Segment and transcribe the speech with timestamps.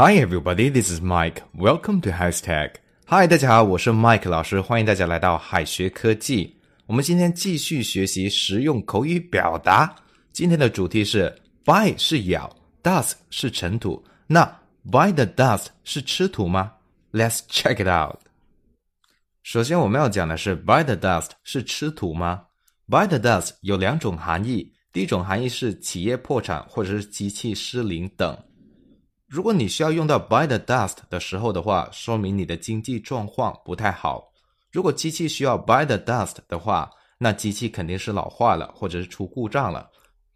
[0.00, 1.42] Hi everybody, this is Mike.
[1.52, 2.74] Welcome to Hashtag.
[3.06, 6.56] Hi，大家好，我是 Mike 老师，欢迎大家来到海学科技。
[6.86, 9.92] 我们今天继续学习实用口语表达。
[10.32, 12.48] 今天的主题是 “by” 是咬
[12.80, 14.00] ，“dust” 是尘土。
[14.28, 14.44] 那
[14.84, 16.74] “by the dust” 是吃土吗
[17.10, 18.20] ？Let's check it out.
[19.42, 22.44] 首先我们要讲的是 “by the dust” 是吃土吗
[22.88, 28.38] ？“by the dust” 有两种含义，第一种含义是企业破产或者是机器失灵等。
[29.28, 34.32] 如果你需要用到 by the dust 的时候的话，说明你的经济状况不太好。
[34.72, 39.86] 如果机器需要 by the dust 的话，那机器肯定是老化了，或者是出故障了。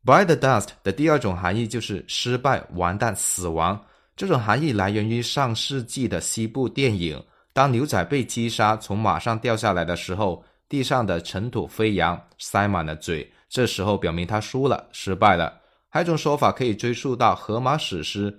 [0.04, 3.82] by the dust 的第二种含义就是失败、完蛋、死亡。
[4.14, 7.18] 这种含义来源于上世纪的西部电影，
[7.54, 15.58] 当牛仔被击杀从马上掉下来的时候，地上的尘土飞扬，塞满了嘴，这时候表明他输了，失败了。
[15.88, 18.38] 还有一种说法可以追溯到荷马史诗。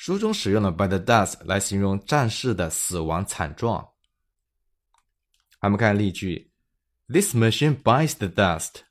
[0.00, 3.92] 书中使用了 by the dust 来形容战士的死亡惨状。
[5.60, 6.52] 我们看例句：
[7.08, 8.82] This machine bites the dust,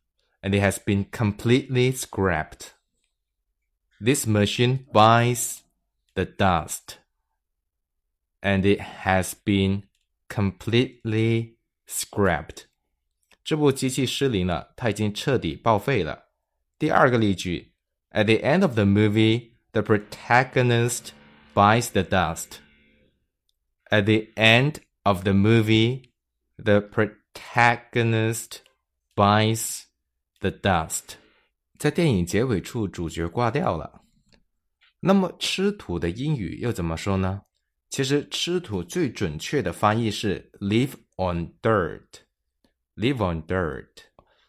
[0.41, 2.71] and it has been completely scrapped.
[4.01, 5.59] This machine bites
[6.15, 6.97] the dust,
[8.41, 9.83] and it has been
[10.27, 11.55] completely
[11.87, 12.65] scrapped.
[13.43, 16.29] 这部机器失灵了，它已经彻底报废了。
[16.77, 17.73] 第二个例句：
[18.11, 21.13] At the end of the movie the protagonist
[21.53, 22.59] bites the dust.
[23.89, 26.11] At the end of the movie,
[26.57, 28.61] the protagonist
[29.15, 29.83] bites
[30.39, 31.17] the dust.
[31.77, 34.01] 在电影结尾处，主角挂掉了。
[34.99, 37.41] 那么吃土的英语又怎么说呢？
[37.89, 43.87] 其实吃土最准确的翻译是 live on dirt，live on dirt。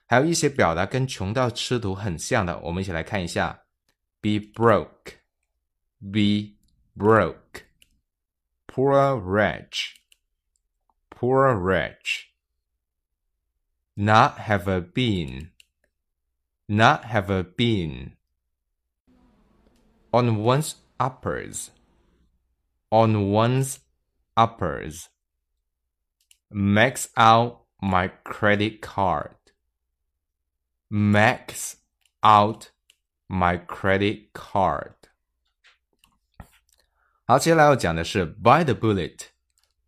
[0.07, 3.60] 还有一些表达跟穷到吃土很像的，我们一起来看一下。
[4.22, 5.20] Be broke,
[6.10, 6.56] be
[6.96, 7.66] broke,
[8.68, 10.02] poor wretch,
[11.10, 12.32] poor wretch,
[13.98, 15.50] not have a bean,
[16.68, 18.16] not have a bean.
[20.14, 21.72] on one's uppers,
[22.92, 23.80] on one's
[24.36, 25.10] uppers,
[26.52, 29.36] max out my credit card,
[30.90, 31.78] max
[32.22, 32.72] out
[33.32, 34.92] My credit card。
[37.24, 39.18] 好，接下来要讲的是 bite the bullet。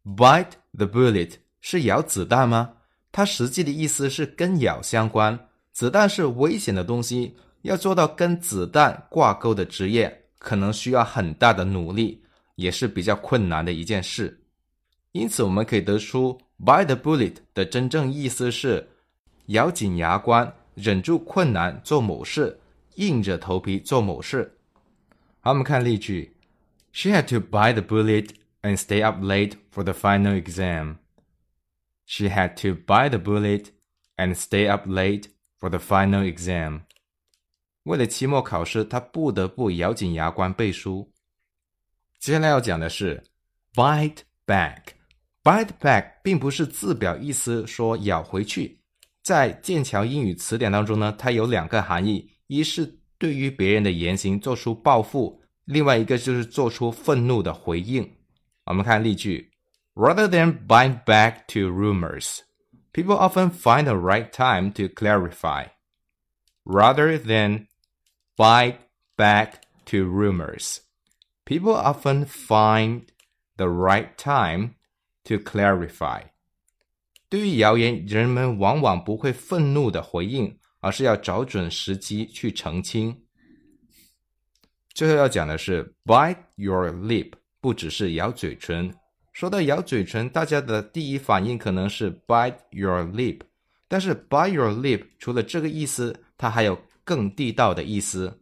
[0.06, 2.76] bite the bullet 是咬子弹吗？
[3.12, 5.38] 它实际的意思是跟咬相关。
[5.74, 12.24] 子弹是危险的东西，要做到跟子弹挂钩的职业，可能需要很大的努力，
[12.56, 14.42] 也是比较困难的一件事。
[15.12, 18.90] 因此，我们可以得出 bite the bullet 的真正意思是
[19.48, 22.58] 咬紧牙关，忍住困难做某事。
[22.96, 24.58] 硬着头皮做某事。
[25.40, 26.36] 好，我们看例句
[26.92, 28.30] ：She had to bite the bullet
[28.62, 30.98] and stay up late for the final exam.
[32.06, 33.68] She had to bite the bullet
[34.18, 35.26] and stay up late
[35.60, 36.82] for the final exam.
[37.84, 41.12] 为了期末考试，她不得不咬紧牙关背书。
[42.20, 43.24] 接下来要讲的是
[43.74, 44.80] bite back。
[45.44, 48.80] bite back 并不是字表意思说咬回去，
[49.22, 52.30] 在剑桥英语词典当中呢，它有两个含义。
[52.48, 58.18] 一是对于别人的言行做出报复，另外一个就是做出愤怒的回应。
[58.66, 59.52] 我们看例句
[59.94, 62.40] ：Rather than bite back to rumors,
[62.92, 65.68] people often find the right time to clarify.
[66.66, 67.68] Rather than
[68.38, 68.78] bite
[69.18, 69.54] back
[69.86, 70.78] to rumors,
[71.46, 73.04] people often find
[73.58, 74.76] the right time
[75.26, 76.24] to clarify.
[77.30, 80.60] 对于谣言，人们往往不会愤怒的回应。
[80.84, 83.18] 而是要找准时机去澄清。
[84.94, 88.94] 最后要讲的是 bite your lip，不只是咬嘴唇。
[89.32, 93.40] 说到咬嘴唇，大家的第一反应可能是 bite your lip，
[93.88, 98.42] 但是 bite your lip 除了这个意思，它还有更地道的意思。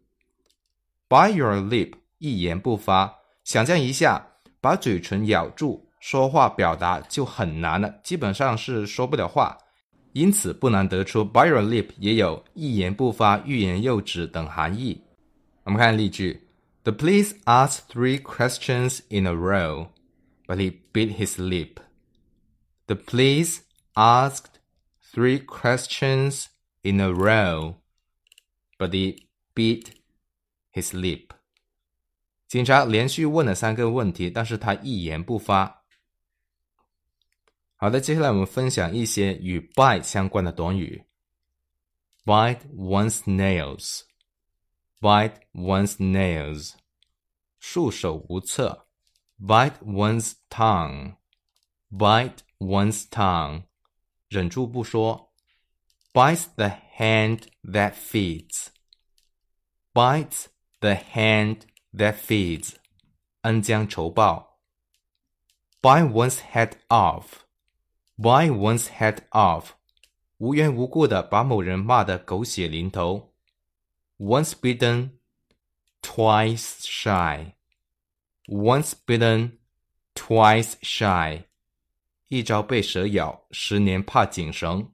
[1.07, 3.13] bite your lip，一言不发。
[3.43, 4.27] 想象一下，
[4.59, 9.57] 把嘴唇咬住，说话表达就很难了，基本上是说不了话。
[10.13, 15.01] 因此，不难得出 “bite your lip” 也有一言不发、欲言又止等含义。
[15.63, 16.47] 我们看例句
[16.83, 19.87] ：The police asked three questions in a row,
[20.47, 21.77] but he bit his lip.
[22.87, 23.59] The police
[23.93, 24.59] asked
[25.13, 26.45] three questions
[26.81, 27.75] in a row,
[28.77, 29.91] but he bit
[30.73, 31.29] his lip.
[32.47, 35.80] 警察连续问了三个问题，但是他一言不发。
[37.80, 41.04] 好的，接下来我们分享一些与 bite 相关的短语。
[42.24, 46.72] bite one's nails，bite one's nails，
[47.60, 48.86] 束手无策，
[49.38, 53.64] bite one's tongue，bite one's tongue，
[54.28, 55.34] 忍住不说，
[56.12, 60.46] bites the hand that feeds，bites
[60.80, 61.60] the hand
[61.92, 62.76] that feeds，
[63.42, 64.58] 恩将仇报，
[65.82, 66.72] bite one's head
[68.20, 69.70] off，bite one's head off，
[70.38, 73.32] 无缘无故的把某人骂得狗血淋头，
[74.18, 77.54] once bitten。twice shy.
[78.46, 79.58] Once bitten,
[80.14, 81.42] twice shy.
[82.28, 84.92] 一朝被蛇咬，十年怕井绳。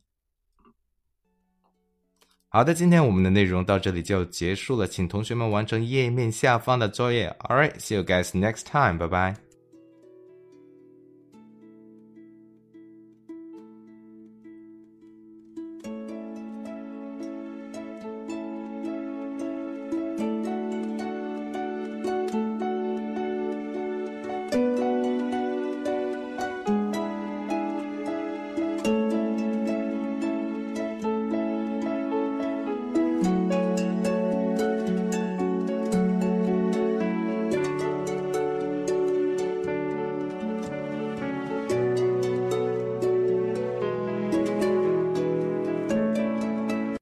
[2.48, 7.36] 好的，今天我们的内容到这里就结束了，请同学们完成页面下方的作业。
[7.40, 8.96] All right, see you guys next time.
[8.96, 9.45] Bye bye.